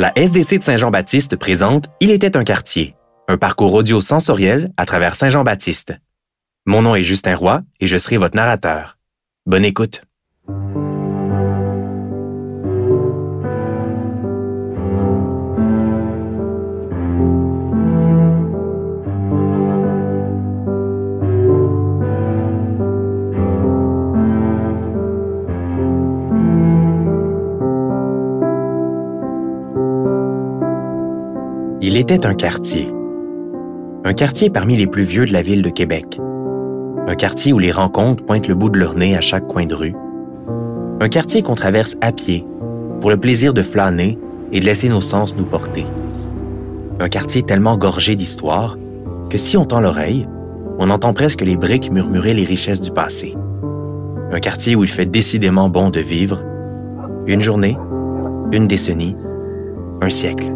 [0.00, 2.94] La SDC de Saint-Jean-Baptiste présente Il était un quartier,
[3.26, 5.92] un parcours audio sensoriel à travers Saint-Jean-Baptiste.
[6.66, 8.96] Mon nom est Justin Roy et je serai votre narrateur.
[9.44, 10.02] Bonne écoute.
[31.90, 32.86] Il était un quartier.
[34.04, 36.20] Un quartier parmi les plus vieux de la ville de Québec.
[37.06, 39.74] Un quartier où les rencontres pointent le bout de leur nez à chaque coin de
[39.74, 39.94] rue.
[41.00, 42.44] Un quartier qu'on traverse à pied
[43.00, 44.18] pour le plaisir de flâner
[44.52, 45.86] et de laisser nos sens nous porter.
[47.00, 48.76] Un quartier tellement gorgé d'histoire
[49.30, 50.28] que si on tend l'oreille,
[50.78, 53.34] on entend presque les briques murmurer les richesses du passé.
[54.30, 56.42] Un quartier où il fait décidément bon de vivre.
[57.26, 57.78] Une journée,
[58.52, 59.16] une décennie,
[60.02, 60.52] un siècle.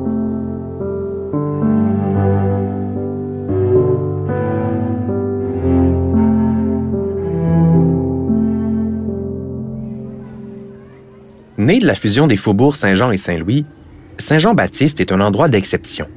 [11.62, 13.64] Né de la fusion des faubourgs Saint-Jean et Saint-Louis,
[14.18, 16.08] Saint-Jean-Baptiste est un endroit d'exception.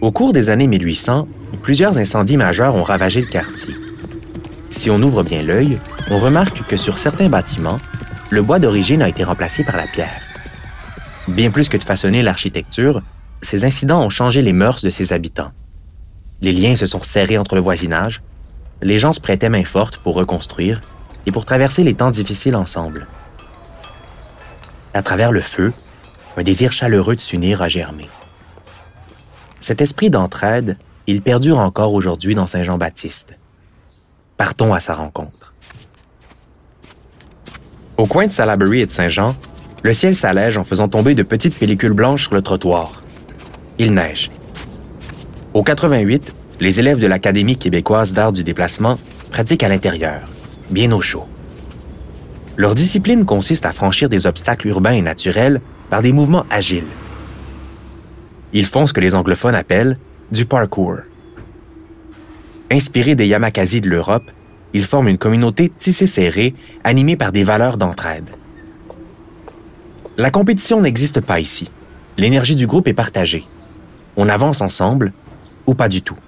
[0.00, 1.28] Au cours des années 1800,
[1.60, 3.74] plusieurs incendies majeurs ont ravagé le quartier.
[4.70, 5.78] Si on ouvre bien l'œil,
[6.10, 7.76] on remarque que sur certains bâtiments,
[8.30, 10.22] le bois d'origine a été remplacé par la pierre.
[11.28, 13.02] Bien plus que de façonner l'architecture,
[13.42, 15.52] ces incidents ont changé les mœurs de ses habitants.
[16.40, 18.22] Les liens se sont serrés entre le voisinage,
[18.80, 20.80] les gens se prêtaient main forte pour reconstruire
[21.26, 23.06] et pour traverser les temps difficiles ensemble
[24.94, 25.72] à travers le feu,
[26.36, 28.08] un désir chaleureux de s'unir a germé.
[29.60, 33.34] Cet esprit d'entraide, il perdure encore aujourd'hui dans Saint-Jean-Baptiste.
[34.36, 35.54] Partons à sa rencontre.
[37.96, 39.34] Au coin de Salaberry et de Saint-Jean,
[39.82, 43.02] le ciel s'allège en faisant tomber de petites pellicules blanches sur le trottoir.
[43.78, 44.30] Il neige.
[45.54, 48.98] Au 88, les élèves de l'Académie québécoise d'art du déplacement
[49.30, 50.22] pratiquent à l'intérieur,
[50.70, 51.26] bien au chaud.
[52.58, 55.60] Leur discipline consiste à franchir des obstacles urbains et naturels
[55.90, 56.88] par des mouvements agiles.
[58.52, 59.96] Ils font ce que les anglophones appellent
[60.32, 60.96] du parkour.
[62.68, 64.28] Inspirés des Yamakasi de l'Europe,
[64.72, 66.52] ils forment une communauté tissée serrée,
[66.82, 68.28] animée par des valeurs d'entraide.
[70.16, 71.70] La compétition n'existe pas ici.
[72.16, 73.46] L'énergie du groupe est partagée.
[74.16, 75.12] On avance ensemble
[75.66, 76.18] ou pas du tout.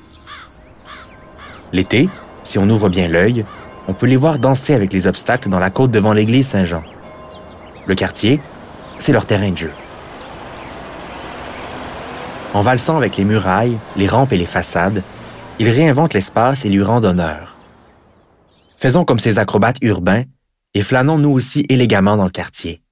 [1.73, 2.09] L'été,
[2.45, 3.45] si on ouvre bien l'œil,
[3.89, 6.85] on peut les voir danser avec les obstacles dans la côte devant l'église Saint-Jean.
[7.87, 8.41] Le quartier,
[8.99, 9.73] c'est leur terrain de jeu.
[12.53, 15.03] En valsant avec les murailles, les rampes et les façades,
[15.59, 17.57] ils réinventent l'espace et lui rendent honneur.
[18.77, 20.25] Faisons comme ces acrobates urbains
[20.75, 22.83] et flânons nous aussi élégamment dans le quartier.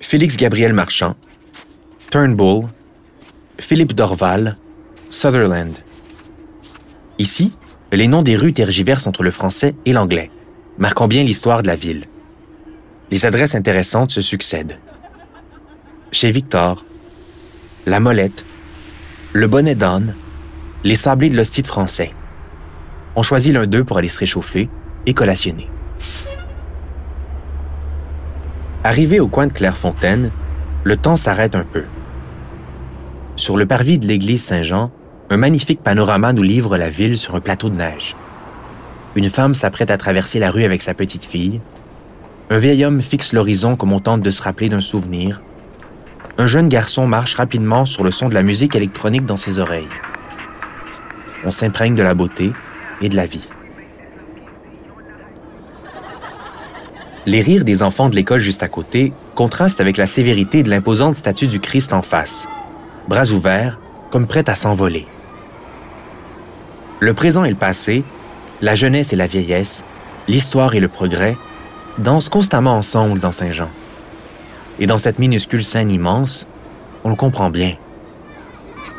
[0.00, 1.16] Félix Gabriel Marchand,
[2.10, 2.68] Turnbull,
[3.58, 4.56] Philippe Dorval,
[5.10, 5.74] Sutherland.
[7.18, 7.52] Ici,
[7.92, 10.30] les noms des rues tergiversent entre le français et l'anglais,
[10.78, 12.04] marquant bien l'histoire de la ville.
[13.10, 14.78] Les adresses intéressantes se succèdent.
[16.10, 16.84] Chez Victor,
[17.86, 18.44] La Molette,
[19.32, 20.16] Le Bonnet d'âne,
[20.82, 22.12] les sablés de l'hostite français.
[23.16, 24.68] On choisit l'un d'eux pour aller se réchauffer
[25.06, 25.70] et collationner.
[28.82, 30.30] Arrivé au coin de Clairefontaine,
[30.82, 31.84] le temps s'arrête un peu.
[33.36, 34.90] Sur le parvis de l'église Saint-Jean,
[35.30, 38.14] un magnifique panorama nous livre la ville sur un plateau de neige.
[39.16, 41.60] Une femme s'apprête à traverser la rue avec sa petite fille.
[42.50, 45.40] Un vieil homme fixe l'horizon comme on tente de se rappeler d'un souvenir.
[46.36, 49.88] Un jeune garçon marche rapidement sur le son de la musique électronique dans ses oreilles.
[51.44, 52.52] On s'imprègne de la beauté
[53.00, 53.48] et de la vie.
[57.26, 61.16] Les rires des enfants de l'école juste à côté contrastent avec la sévérité de l'imposante
[61.16, 62.46] statue du Christ en face,
[63.08, 63.78] bras ouverts,
[64.10, 65.06] comme prête à s'envoler.
[67.04, 68.02] Le présent et le passé,
[68.62, 69.84] la jeunesse et la vieillesse,
[70.26, 71.36] l'histoire et le progrès
[71.98, 73.68] dansent constamment ensemble dans Saint-Jean.
[74.80, 76.46] Et dans cette minuscule scène immense,
[77.04, 77.76] on le comprend bien.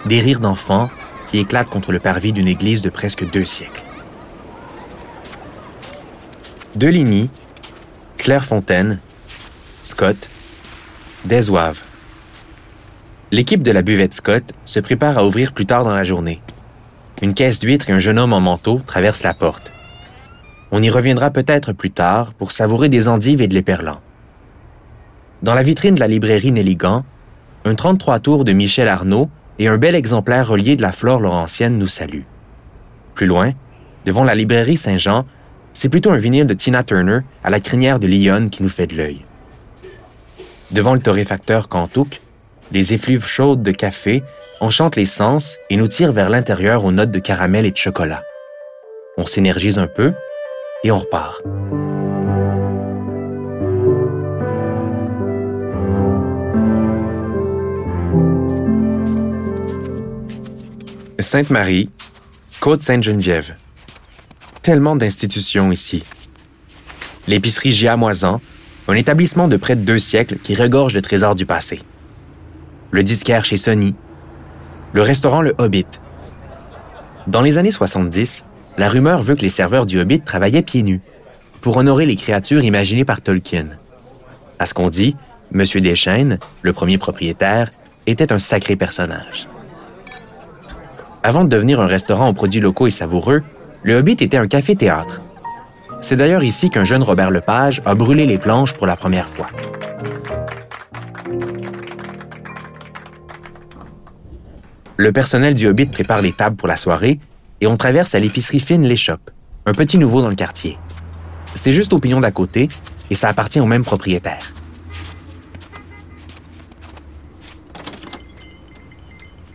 [0.06, 0.92] Des rires d'enfants
[1.32, 3.82] qui éclatent contre le parvis d'une église de presque deux siècles.
[6.76, 7.32] Deligny,
[8.18, 9.00] Clairefontaine,
[9.82, 10.30] Scott,
[11.26, 11.82] Desoive.
[13.32, 16.40] L'équipe de la buvette Scott se prépare à ouvrir plus tard dans la journée.
[17.22, 19.72] Une caisse d'huîtres et un jeune homme en manteau traversent la porte.
[20.72, 24.00] On y reviendra peut-être plus tard pour savourer des endives et de l'éperlan.
[25.42, 27.06] Dans la vitrine de la librairie Nelligan,
[27.64, 29.30] un 33 tours de Michel Arnaud
[29.60, 32.26] et un bel exemplaire relié de la flore laurentienne nous saluent.
[33.14, 33.54] Plus loin,
[34.06, 35.26] devant la librairie Saint-Jean,
[35.72, 38.88] c'est plutôt un vinyle de Tina Turner à la crinière de Lyon qui nous fait
[38.88, 39.22] de l'œil.
[40.72, 42.22] Devant le torréfacteur Kantouk,
[42.72, 44.24] les effluves chaudes de café
[44.60, 48.24] enchantent les sens et nous tirent vers l'intérieur aux notes de caramel et de chocolat.
[49.18, 50.14] On s'énergise un peu
[50.84, 51.42] et on repart.
[61.20, 61.90] Sainte-Marie,
[62.60, 63.56] Côte-Sainte-Geneviève.
[64.62, 66.04] Tellement d'institutions ici.
[67.28, 68.42] L'épicerie Giamoisan,
[68.88, 71.82] un établissement de près de deux siècles qui regorge de trésors du passé.
[72.92, 73.96] Le disquaire chez Sony.
[74.96, 75.88] Le restaurant Le Hobbit.
[77.28, 78.46] Dans les années 70,
[78.78, 81.02] la rumeur veut que les serveurs du Hobbit travaillaient pieds nus
[81.60, 83.66] pour honorer les créatures imaginées par Tolkien.
[84.58, 85.18] À ce qu'on dit,
[85.54, 85.66] M.
[85.82, 87.72] Deschaines, le premier propriétaire,
[88.08, 89.50] était un sacré personnage.
[91.24, 93.44] Avant de devenir un restaurant aux produits locaux et savoureux,
[93.84, 95.22] le Hobbit était un café-théâtre.
[96.00, 99.48] C'est d'ailleurs ici qu'un jeune Robert Lepage a brûlé les planches pour la première fois.
[105.06, 107.20] Le personnel du Hobbit prépare les tables pour la soirée
[107.62, 109.30] et on traverse à l'épicerie fine L'Échoppe,
[109.68, 110.80] un petit nouveau dans le quartier.
[111.54, 112.70] C'est juste au pignon d'à côté
[113.12, 114.40] et ça appartient au même propriétaire.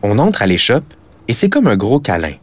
[0.04, 0.94] On entre à l'échoppe
[1.26, 2.34] et c'est comme un gros câlin.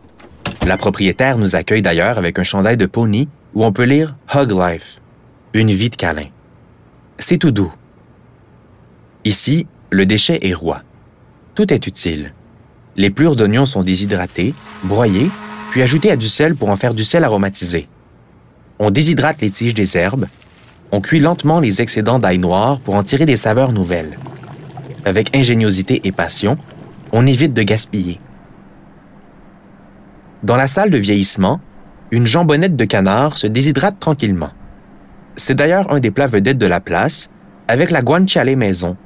[0.65, 4.51] La propriétaire nous accueille d'ailleurs avec un chandail de pony où on peut lire Hug
[4.51, 4.99] Life,
[5.53, 6.27] une vie de câlin.
[7.19, 7.71] C'est tout doux.
[9.23, 10.81] Ici, le déchet est roi.
[11.55, 12.33] Tout est utile.
[12.97, 15.29] Les plures d'oignons sont déshydratées, broyées,
[15.69, 17.87] puis ajoutées à du sel pour en faire du sel aromatisé.
[18.79, 20.25] On déshydrate les tiges des herbes,
[20.91, 24.17] on cuit lentement les excédents d'ail noir pour en tirer des saveurs nouvelles.
[25.05, 26.57] Avec ingéniosité et passion,
[27.11, 28.19] on évite de gaspiller.
[30.41, 31.59] Dans la salle de vieillissement,
[32.09, 34.51] une jambonnette de canard se déshydrate tranquillement.
[35.35, 37.29] C'est d'ailleurs un des plats vedettes de la place,
[37.67, 38.97] avec la guanciale maison,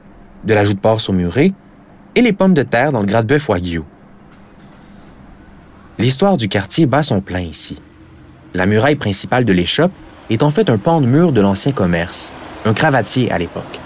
[0.46, 1.54] de la joue de porc saumurée
[2.16, 3.84] et les pommes de terre dans le gras-de-bœuf wagyu.
[5.98, 7.80] L'histoire du quartier bat son plein ici.
[8.54, 9.92] La muraille principale de l'échoppe
[10.30, 12.34] est en fait un pan de mur de l'ancien commerce,
[12.66, 13.80] un cravatier à l'époque.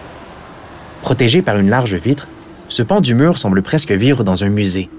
[1.02, 2.28] Protégé par une large vitre,
[2.68, 4.90] ce pan du mur semble presque vivre dans un musée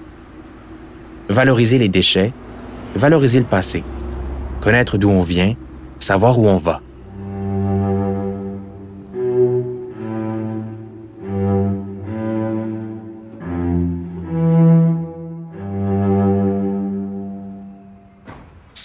[1.29, 2.33] valoriser les déchets,
[2.95, 3.83] valoriser le passé,
[4.61, 5.55] connaître d'où on vient,
[5.99, 6.81] savoir où on va.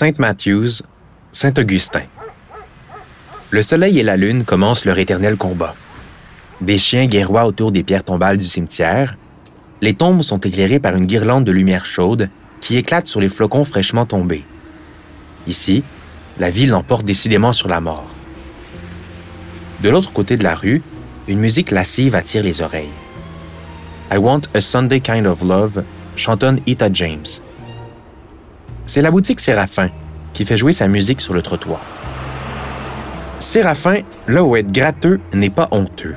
[0.02, 0.82] Saint Matthews,
[1.32, 2.02] Saint-Augustin.
[3.52, 5.76] Le soleil et la lune commencent leur éternel combat.
[6.60, 9.16] Des chiens guerroient autour des pierres tombales du cimetière,
[9.80, 12.30] les tombes sont éclairées par une guirlande de lumière chaude
[12.62, 14.44] qui éclate sur les flocons fraîchement tombés.
[15.46, 15.84] Ici,
[16.40, 18.10] la ville l'emporte décidément sur la mort.
[19.84, 20.82] De l'autre côté de la rue,
[21.28, 22.98] une musique lascive attire les oreilles.
[24.12, 25.84] I Want a Sunday Kind of Love
[26.16, 27.40] chantonne Ita James.
[28.94, 29.90] C'est la boutique Séraphin
[30.34, 31.80] qui fait jouer sa musique sur le trottoir.
[33.40, 36.16] Séraphin, là où être gratteux n'est pas honteux.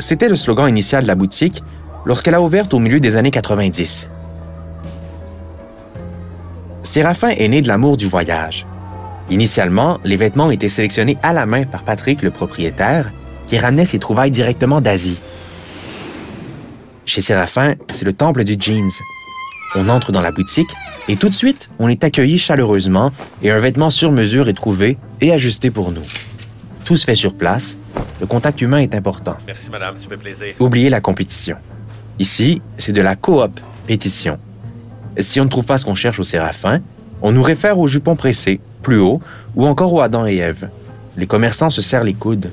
[0.00, 1.62] C'était le slogan initial de la boutique
[2.04, 4.08] lorsqu'elle a ouvert au milieu des années 90.
[6.82, 8.66] Séraphin est né de l'amour du voyage.
[9.30, 13.12] Initialement, les vêtements étaient sélectionnés à la main par Patrick, le propriétaire,
[13.46, 15.20] qui ramenait ses trouvailles directement d'Asie.
[17.06, 18.90] Chez Séraphin, c'est le temple du jeans.
[19.76, 20.74] On entre dans la boutique
[21.08, 23.10] et tout de suite, on est accueilli chaleureusement
[23.42, 26.04] et un vêtement sur mesure est trouvé et ajusté pour nous.
[26.84, 27.76] Tout se fait sur place.
[28.20, 29.36] Le contact humain est important.
[29.46, 30.54] Merci, madame, ça fait plaisir.
[30.58, 31.56] Oubliez la compétition.
[32.18, 34.38] Ici, c'est de la coop, pétition.
[35.18, 36.80] Si on ne trouve pas ce qu'on cherche au Séraphin,
[37.22, 39.20] on nous réfère au jupon pressé, plus haut,
[39.54, 40.68] ou encore au Adam et Ève.
[41.16, 42.50] Les commerçants se serrent les coudes.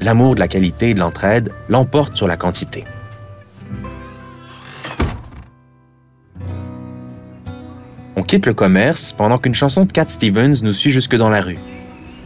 [0.00, 2.84] L'amour de la qualité et de l'entraide l'emporte sur la quantité.
[8.24, 11.58] Quitte le commerce pendant qu'une chanson de Cat Stevens nous suit jusque dans la rue.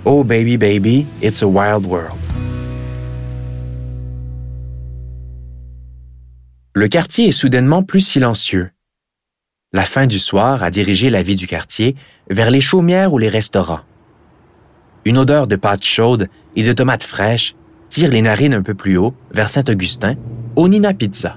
[0.05, 2.17] Oh baby baby, it's a wild world.
[6.75, 8.71] Le quartier est soudainement plus silencieux.
[9.73, 11.97] La fin du soir a dirigé la vie du quartier
[12.31, 13.81] vers les chaumières ou les restaurants.
[15.05, 17.55] Une odeur de pâte chaude et de tomates fraîches
[17.89, 20.15] tire les narines un peu plus haut, vers Saint-Augustin,
[20.57, 21.37] au Nina Pizza.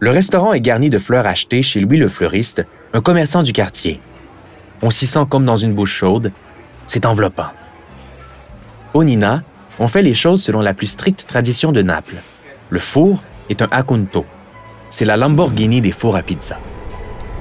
[0.00, 2.64] Le restaurant est garni de fleurs achetées chez Louis le fleuriste,
[2.94, 4.00] un commerçant du quartier.
[4.80, 6.30] On s'y sent comme dans une bouche chaude.
[6.86, 7.48] C'est enveloppant.
[8.94, 9.42] Au Nina,
[9.80, 12.22] on fait les choses selon la plus stricte tradition de Naples.
[12.70, 13.20] Le four
[13.50, 14.24] est un Acunto.
[14.90, 16.56] C'est la Lamborghini des fours à pizza.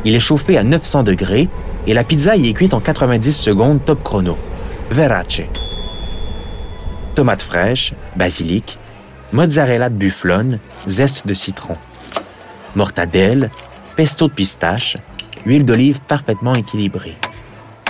[0.06, 1.48] Il est chauffé à 900 degrés
[1.86, 4.36] et la pizza y est cuite en 90 secondes top chrono.
[4.90, 5.44] Verace.
[7.14, 8.80] Tomates fraîches, basilic,
[9.32, 10.58] mozzarella de bufflone,
[10.88, 11.76] zeste de citron,
[12.76, 13.52] mortadelle,
[13.96, 14.98] pesto de pistache,
[15.46, 17.18] huile d'olive parfaitement équilibrée.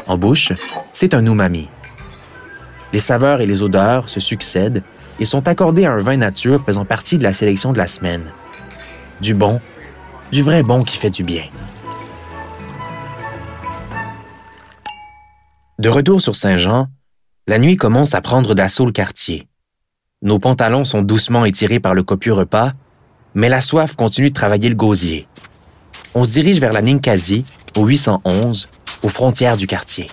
[0.07, 0.53] En bouche,
[0.91, 1.69] c'est un umami.
[2.91, 4.83] Les saveurs et les odeurs se succèdent
[5.19, 8.25] et sont accordées à un vin nature faisant partie de la sélection de la semaine.
[9.21, 9.59] Du bon,
[10.31, 11.43] du vrai bon qui fait du bien.
[15.79, 16.87] De retour sur Saint-Jean,
[17.47, 19.47] la nuit commence à prendre d'assaut le quartier.
[20.21, 22.71] Nos pantalons sont doucement étirés par le copieux repas,
[23.33, 25.27] mais la soif continue de travailler le gosier.
[26.15, 27.43] On se dirige vers la Ninkasi,
[27.75, 28.69] au 811,
[29.01, 30.07] aux frontières du quartier.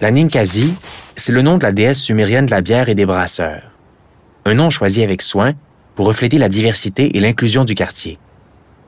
[0.00, 0.74] La Ninkasi,
[1.16, 3.72] c'est le nom de la déesse sumérienne de la bière et des brasseurs.
[4.44, 5.54] Un nom choisi avec soin
[5.96, 8.18] pour refléter la diversité et l'inclusion du quartier.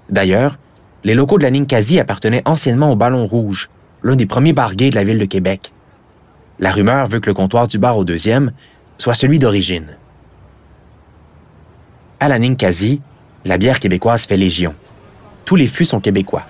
[0.08, 0.56] D'ailleurs,
[1.02, 3.70] les locaux de la Ninkasi appartenaient anciennement au Ballon Rouge,
[4.04, 5.72] l'un des premiers bars de la ville de Québec.
[6.60, 8.52] La rumeur veut que le comptoir du bar au deuxième
[8.98, 9.96] soit celui d'origine.
[12.20, 13.00] À la Ninkasi,
[13.44, 14.74] la bière québécoise fait légion.
[15.44, 16.44] Tous les fûts sont québécois.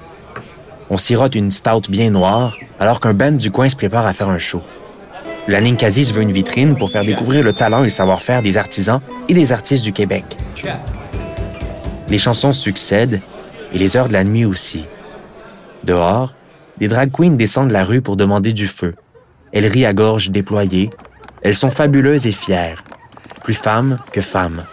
[0.91, 4.29] On sirote une stout bien noire alors qu'un band du coin se prépare à faire
[4.29, 4.63] un show.
[5.49, 9.01] La Ninkasi veut une vitrine pour faire découvrir le talent et le savoir-faire des artisans
[9.29, 10.37] et des artistes du Québec.
[12.09, 13.21] Les chansons succèdent
[13.73, 14.87] et les heures de la nuit aussi.
[15.83, 16.35] Dehors,
[16.79, 18.95] des drag queens descendent la rue pour demander du feu.
[19.53, 20.91] Elles rient à gorge déployée.
[21.43, 22.85] Elles sont fabuleuses et fières,
[23.43, 24.65] plus femmes que femmes.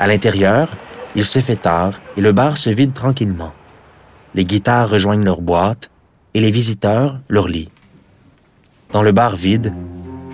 [0.00, 0.68] À l'intérieur,
[1.16, 3.52] il se fait tard et le bar se vide tranquillement.
[4.34, 5.90] Les guitares rejoignent leur boîte
[6.34, 7.70] et les visiteurs leur lit.
[8.92, 9.72] Dans le bar vide,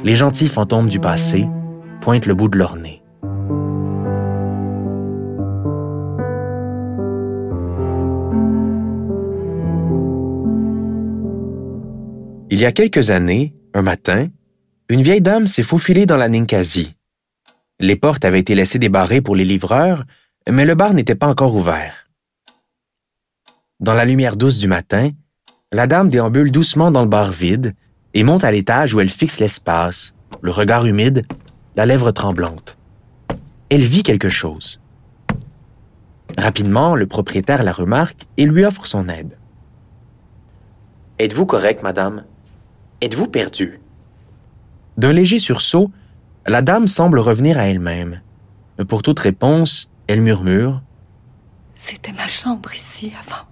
[0.04, 1.46] les gentils fantômes du passé
[2.00, 3.02] pointent le bout de leur nez.
[12.52, 14.28] Il y a quelques années, un matin,
[14.88, 16.96] une vieille dame s'est faufilée dans la Ninkasi.
[17.78, 20.04] Les portes avaient été laissées débarrées pour les livreurs,
[20.50, 22.08] mais le bar n'était pas encore ouvert.
[23.78, 25.10] Dans la lumière douce du matin,
[25.72, 27.74] la dame déambule doucement dans le bar vide
[28.14, 31.24] et monte à l'étage où elle fixe l'espace, le regard humide,
[31.76, 32.76] la lèvre tremblante.
[33.68, 34.80] Elle vit quelque chose.
[36.36, 39.36] Rapidement, le propriétaire la remarque et lui offre son aide.
[41.18, 42.24] Êtes-vous correct, madame?
[43.00, 43.80] Êtes-vous perdue?
[44.96, 45.90] D'un léger sursaut,
[46.46, 48.20] la dame semble revenir à elle-même.
[48.88, 50.82] Pour toute réponse, elle murmure
[51.76, 53.44] C'était ma chambre ici avant.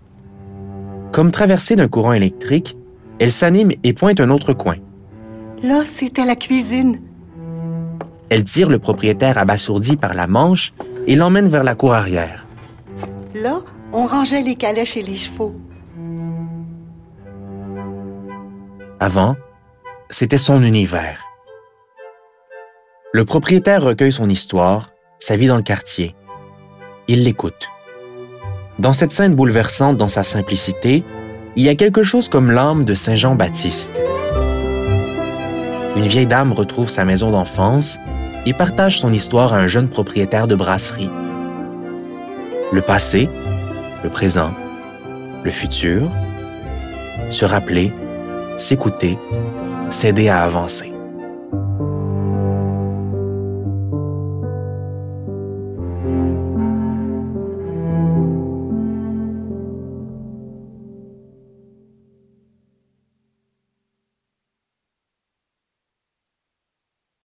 [1.13, 2.77] Comme traversée d'un courant électrique,
[3.21, 4.77] elle s'anime et pointe un autre coin.
[5.63, 7.01] Là, c'était la cuisine.
[8.29, 10.75] Elle tire le propriétaire abasourdi par la manche
[11.07, 12.45] et l'emmène vers la cour arrière.
[13.37, 13.61] Là,
[13.93, 15.55] on rangeait les calèches et les chevaux.
[18.99, 19.37] Avant,
[20.11, 21.25] c'était son univers.
[23.13, 26.17] Le propriétaire recueille son histoire, sa vie dans le quartier.
[27.11, 27.71] Il l'écoute.
[28.79, 31.03] Dans cette scène bouleversante dans sa simplicité,
[31.57, 33.99] il y a quelque chose comme l'âme de Saint Jean-Baptiste.
[35.97, 37.99] Une vieille dame retrouve sa maison d'enfance
[38.45, 41.11] et partage son histoire à un jeune propriétaire de brasserie.
[42.73, 43.31] Le passé,
[44.05, 44.51] le présent,
[45.43, 46.11] le futur,
[47.31, 47.91] se rappeler,
[48.59, 49.17] s'écouter,
[49.89, 50.93] s'aider à avancer.